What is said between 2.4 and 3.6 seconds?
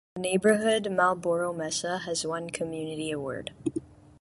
a community award.